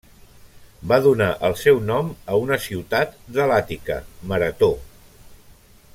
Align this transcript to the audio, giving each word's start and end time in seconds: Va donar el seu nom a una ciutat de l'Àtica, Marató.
Va 0.91 0.97
donar 1.07 1.27
el 1.49 1.53
seu 1.65 1.81
nom 1.91 2.09
a 2.35 2.39
una 2.45 2.59
ciutat 2.65 3.15
de 3.39 3.45
l'Àtica, 3.53 4.01
Marató. 4.33 4.75